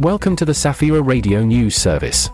Welcome 0.00 0.34
to 0.36 0.46
the 0.46 0.52
Safira 0.52 1.06
Radio 1.06 1.44
News 1.44 1.76
Service. 1.76 2.30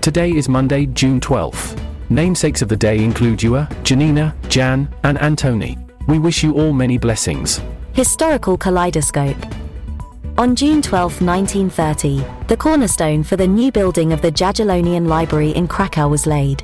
Today 0.00 0.30
is 0.30 0.48
Monday, 0.48 0.86
June 0.86 1.18
12th. 1.18 1.76
Namesakes 2.08 2.62
of 2.62 2.68
the 2.68 2.76
day 2.76 3.02
include 3.02 3.42
Ewa, 3.42 3.68
Janina, 3.82 4.32
Jan, 4.48 4.88
and 5.02 5.18
Antony. 5.18 5.76
We 6.06 6.20
wish 6.20 6.44
you 6.44 6.54
all 6.54 6.72
many 6.72 6.98
blessings. 6.98 7.60
Historical 7.94 8.56
Kaleidoscope. 8.56 9.44
On 10.38 10.54
June 10.54 10.80
12, 10.80 11.20
1930, 11.20 12.24
the 12.46 12.56
cornerstone 12.56 13.24
for 13.24 13.34
the 13.34 13.44
new 13.44 13.72
building 13.72 14.12
of 14.12 14.22
the 14.22 14.30
Jagiellonian 14.30 15.08
Library 15.08 15.50
in 15.50 15.66
Krakow 15.66 16.08
was 16.08 16.28
laid. 16.28 16.62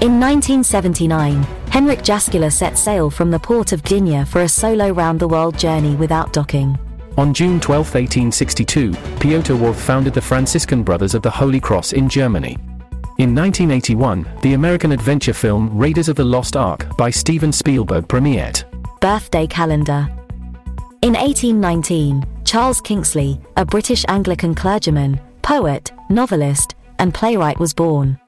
In 0.00 0.20
1979, 0.20 1.42
Henrik 1.70 2.02
Jaskula 2.02 2.52
set 2.52 2.78
sail 2.78 3.10
from 3.10 3.32
the 3.32 3.40
port 3.40 3.72
of 3.72 3.82
Gdynia 3.82 4.28
for 4.28 4.42
a 4.42 4.48
solo 4.48 4.92
round-the-world 4.92 5.58
journey 5.58 5.96
without 5.96 6.32
docking. 6.32 6.78
On 7.18 7.34
June 7.34 7.60
12, 7.60 7.94
1862, 7.94 8.92
Piotr 9.20 9.54
Wolff 9.54 9.78
founded 9.78 10.14
the 10.14 10.20
Franciscan 10.20 10.82
Brothers 10.82 11.14
of 11.14 11.20
the 11.20 11.30
Holy 11.30 11.60
Cross 11.60 11.92
in 11.92 12.08
Germany. 12.08 12.56
In 13.18 13.34
1981, 13.34 14.26
the 14.40 14.54
American 14.54 14.92
adventure 14.92 15.34
film 15.34 15.76
Raiders 15.76 16.08
of 16.08 16.16
the 16.16 16.24
Lost 16.24 16.56
Ark 16.56 16.96
by 16.96 17.10
Steven 17.10 17.52
Spielberg 17.52 18.08
premiered. 18.08 18.64
Birthday 19.00 19.46
calendar. 19.46 20.08
In 21.02 21.12
1819, 21.12 22.24
Charles 22.44 22.80
Kingsley, 22.80 23.38
a 23.58 23.64
British 23.66 24.06
Anglican 24.08 24.54
clergyman, 24.54 25.20
poet, 25.42 25.92
novelist, 26.08 26.76
and 26.98 27.12
playwright 27.12 27.58
was 27.60 27.74
born. 27.74 28.18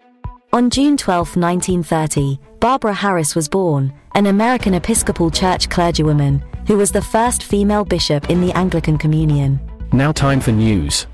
On 0.55 0.71
June 0.71 0.97
12, 0.97 1.35
1930, 1.37 2.39
Barbara 2.61 2.95
Harris 2.95 3.35
was 3.35 3.49
born, 3.49 3.93
an 4.15 4.27
American 4.27 4.75
Episcopal 4.75 5.29
Church 5.29 5.69
clergywoman, 5.69 6.45
who 6.69 6.77
was 6.77 6.93
the 6.93 7.03
first 7.03 7.43
female 7.43 7.85
bishop 7.85 8.31
in 8.31 8.41
the 8.41 8.53
Anglican 8.53 8.97
Communion. 8.97 9.59
Now, 9.93 10.13
time 10.13 10.41
for 10.41 10.53
news. 10.53 11.09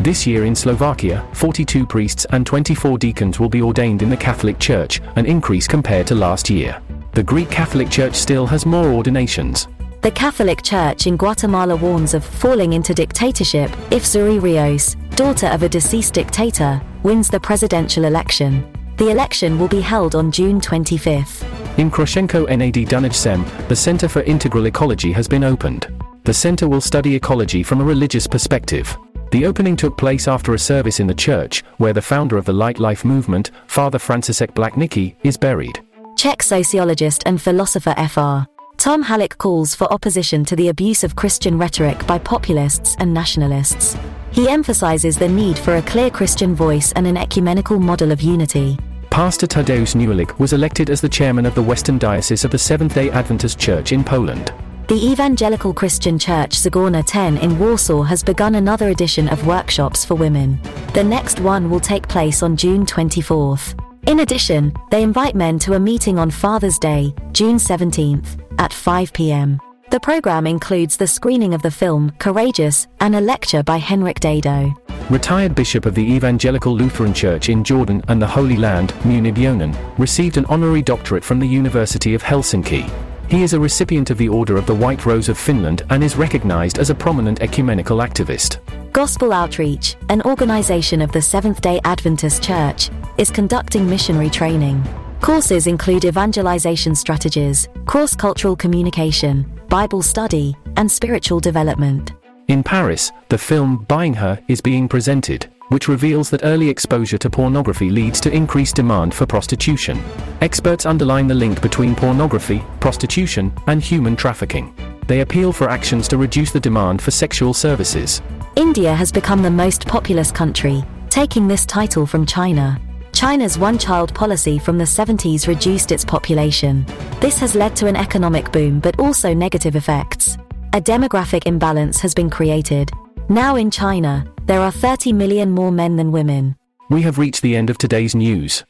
This 0.00 0.26
year 0.26 0.46
in 0.46 0.54
Slovakia, 0.54 1.22
42 1.34 1.84
priests 1.84 2.24
and 2.30 2.46
24 2.46 2.96
deacons 2.96 3.38
will 3.38 3.50
be 3.50 3.60
ordained 3.60 4.00
in 4.00 4.08
the 4.08 4.16
Catholic 4.16 4.58
Church, 4.58 5.02
an 5.16 5.26
increase 5.26 5.68
compared 5.68 6.06
to 6.06 6.14
last 6.14 6.48
year. 6.48 6.80
The 7.12 7.22
Greek 7.22 7.50
Catholic 7.50 7.90
Church 7.90 8.14
still 8.14 8.46
has 8.46 8.64
more 8.64 8.86
ordinations. 8.86 9.68
The 10.00 10.10
Catholic 10.10 10.62
Church 10.62 11.06
in 11.06 11.18
Guatemala 11.18 11.76
warns 11.76 12.14
of 12.14 12.24
falling 12.24 12.72
into 12.72 12.94
dictatorship 12.94 13.70
if 13.90 14.04
Zury 14.04 14.40
Ríos, 14.40 14.96
daughter 15.14 15.48
of 15.48 15.62
a 15.62 15.68
deceased 15.68 16.14
dictator, 16.14 16.80
wins 17.02 17.28
the 17.28 17.40
presidential 17.40 18.04
election. 18.04 18.66
The 18.96 19.10
election 19.10 19.58
will 19.58 19.68
be 19.68 19.80
held 19.80 20.14
on 20.14 20.32
June 20.32 20.60
25th. 20.60 21.44
In 21.78 21.90
Kroshenko 21.90 22.48
NAD 22.48 22.88
Dunaj 22.88 23.14
Sem, 23.14 23.44
the 23.68 23.76
Center 23.76 24.08
for 24.08 24.22
Integral 24.22 24.66
Ecology 24.66 25.12
has 25.12 25.28
been 25.28 25.44
opened. 25.44 25.86
The 26.24 26.34
center 26.34 26.66
will 26.66 26.80
study 26.80 27.14
ecology 27.14 27.62
from 27.62 27.80
a 27.80 27.84
religious 27.84 28.26
perspective. 28.26 28.96
The 29.32 29.44
opening 29.46 29.76
took 29.76 29.96
place 29.96 30.26
after 30.26 30.54
a 30.54 30.58
service 30.58 30.98
in 30.98 31.06
the 31.06 31.14
church, 31.14 31.62
where 31.76 31.92
the 31.92 32.02
founder 32.02 32.36
of 32.38 32.44
the 32.44 32.52
Light 32.52 32.78
Life 32.78 33.04
movement, 33.04 33.50
Father 33.66 33.98
Franciszek 33.98 34.52
Blachnicki, 34.54 35.14
is 35.22 35.36
buried. 35.36 35.80
Czech 36.16 36.42
sociologist 36.42 37.22
and 37.26 37.40
philosopher 37.40 37.94
Fr. 38.08 38.55
Tom 38.78 39.02
Halík 39.02 39.38
calls 39.38 39.74
for 39.74 39.90
opposition 39.92 40.44
to 40.44 40.54
the 40.54 40.68
abuse 40.68 41.02
of 41.02 41.16
Christian 41.16 41.56
rhetoric 41.56 42.06
by 42.06 42.18
populists 42.18 42.94
and 42.98 43.12
nationalists. 43.12 43.96
He 44.30 44.48
emphasizes 44.48 45.16
the 45.16 45.28
need 45.28 45.58
for 45.58 45.76
a 45.76 45.82
clear 45.82 46.10
Christian 46.10 46.54
voice 46.54 46.92
and 46.92 47.06
an 47.06 47.16
ecumenical 47.16 47.80
model 47.80 48.12
of 48.12 48.20
unity. 48.20 48.78
Pastor 49.10 49.46
Tadeusz 49.46 49.94
Newalik 49.94 50.38
was 50.38 50.52
elected 50.52 50.90
as 50.90 51.00
the 51.00 51.08
chairman 51.08 51.46
of 51.46 51.54
the 51.54 51.62
Western 51.62 51.96
Diocese 51.96 52.44
of 52.44 52.50
the 52.50 52.58
Seventh-day 52.58 53.10
Adventist 53.10 53.58
Church 53.58 53.92
in 53.92 54.04
Poland. 54.04 54.52
The 54.88 55.10
Evangelical 55.10 55.72
Christian 55.72 56.18
Church 56.18 56.50
Zagorna 56.50 57.02
10 57.04 57.38
in 57.38 57.58
Warsaw 57.58 58.02
has 58.02 58.22
begun 58.22 58.56
another 58.56 58.90
edition 58.90 59.26
of 59.28 59.46
workshops 59.46 60.04
for 60.04 60.14
women. 60.16 60.60
The 60.92 61.02
next 61.02 61.40
one 61.40 61.70
will 61.70 61.80
take 61.80 62.06
place 62.06 62.42
on 62.42 62.56
June 62.58 62.84
24th. 62.84 63.74
In 64.06 64.20
addition, 64.20 64.72
they 64.90 65.02
invite 65.02 65.34
men 65.34 65.58
to 65.60 65.74
a 65.74 65.80
meeting 65.80 66.18
on 66.18 66.30
Father's 66.30 66.78
Day, 66.78 67.12
June 67.32 67.56
17th, 67.56 68.45
at 68.58 68.72
5 68.72 69.12
p.m. 69.12 69.60
The 69.90 70.00
program 70.00 70.46
includes 70.46 70.96
the 70.96 71.06
screening 71.06 71.54
of 71.54 71.62
the 71.62 71.70
film 71.70 72.10
Courageous 72.18 72.88
and 73.00 73.14
a 73.14 73.20
lecture 73.20 73.62
by 73.62 73.76
Henrik 73.76 74.18
Dado. 74.18 74.74
Retired 75.10 75.54
Bishop 75.54 75.86
of 75.86 75.94
the 75.94 76.02
Evangelical 76.02 76.74
Lutheran 76.74 77.14
Church 77.14 77.48
in 77.48 77.62
Jordan 77.62 78.02
and 78.08 78.20
the 78.20 78.26
Holy 78.26 78.56
Land, 78.56 78.90
Munib 79.04 79.36
Younan, 79.36 79.76
received 79.98 80.36
an 80.36 80.44
honorary 80.46 80.82
doctorate 80.82 81.22
from 81.22 81.38
the 81.38 81.46
University 81.46 82.14
of 82.14 82.22
Helsinki. 82.24 82.90
He 83.28 83.42
is 83.42 83.52
a 83.52 83.60
recipient 83.60 84.10
of 84.10 84.18
the 84.18 84.28
Order 84.28 84.56
of 84.56 84.66
the 84.66 84.74
White 84.74 85.06
Rose 85.06 85.28
of 85.28 85.38
Finland 85.38 85.84
and 85.90 86.02
is 86.02 86.16
recognized 86.16 86.78
as 86.78 86.90
a 86.90 86.94
prominent 86.94 87.40
ecumenical 87.40 87.98
activist. 87.98 88.58
Gospel 88.92 89.32
Outreach, 89.32 89.96
an 90.08 90.22
organization 90.22 91.00
of 91.00 91.12
the 91.12 91.22
Seventh 91.22 91.60
day 91.60 91.80
Adventist 91.84 92.42
Church, 92.42 92.90
is 93.18 93.30
conducting 93.30 93.88
missionary 93.88 94.30
training. 94.30 94.82
Courses 95.26 95.66
include 95.66 96.04
evangelization 96.04 96.94
strategies, 96.94 97.68
cross 97.84 98.14
cultural 98.14 98.54
communication, 98.54 99.44
Bible 99.68 100.00
study, 100.00 100.54
and 100.76 100.88
spiritual 100.88 101.40
development. 101.40 102.12
In 102.46 102.62
Paris, 102.62 103.10
the 103.28 103.36
film 103.36 103.78
Buying 103.88 104.14
Her 104.14 104.40
is 104.46 104.60
being 104.60 104.86
presented, 104.86 105.50
which 105.70 105.88
reveals 105.88 106.30
that 106.30 106.44
early 106.44 106.68
exposure 106.68 107.18
to 107.18 107.28
pornography 107.28 107.90
leads 107.90 108.20
to 108.20 108.30
increased 108.30 108.76
demand 108.76 109.12
for 109.12 109.26
prostitution. 109.26 110.00
Experts 110.42 110.86
underline 110.86 111.26
the 111.26 111.34
link 111.34 111.60
between 111.60 111.96
pornography, 111.96 112.62
prostitution, 112.78 113.52
and 113.66 113.82
human 113.82 114.14
trafficking. 114.14 114.72
They 115.08 115.22
appeal 115.22 115.52
for 115.52 115.68
actions 115.68 116.06
to 116.06 116.18
reduce 116.18 116.52
the 116.52 116.60
demand 116.60 117.02
for 117.02 117.10
sexual 117.10 117.52
services. 117.52 118.22
India 118.54 118.94
has 118.94 119.10
become 119.10 119.42
the 119.42 119.50
most 119.50 119.88
populous 119.88 120.30
country, 120.30 120.84
taking 121.10 121.48
this 121.48 121.66
title 121.66 122.06
from 122.06 122.26
China. 122.26 122.80
China's 123.16 123.58
one 123.58 123.78
child 123.78 124.14
policy 124.14 124.58
from 124.58 124.76
the 124.76 124.84
70s 124.84 125.48
reduced 125.48 125.90
its 125.90 126.04
population. 126.04 126.84
This 127.18 127.38
has 127.38 127.54
led 127.54 127.74
to 127.76 127.86
an 127.86 127.96
economic 127.96 128.52
boom 128.52 128.78
but 128.78 129.00
also 129.00 129.32
negative 129.32 129.74
effects. 129.74 130.36
A 130.74 130.82
demographic 130.82 131.46
imbalance 131.46 131.98
has 132.00 132.12
been 132.12 132.28
created. 132.28 132.90
Now 133.30 133.56
in 133.56 133.70
China, 133.70 134.30
there 134.44 134.60
are 134.60 134.70
30 134.70 135.14
million 135.14 135.50
more 135.50 135.72
men 135.72 135.96
than 135.96 136.12
women. 136.12 136.56
We 136.90 137.00
have 137.02 137.16
reached 137.16 137.40
the 137.40 137.56
end 137.56 137.70
of 137.70 137.78
today's 137.78 138.14
news. 138.14 138.62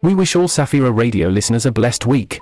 We 0.00 0.14
wish 0.14 0.36
all 0.36 0.48
Safira 0.48 0.96
Radio 0.96 1.28
listeners 1.28 1.66
a 1.66 1.70
blessed 1.70 2.06
week. 2.06 2.40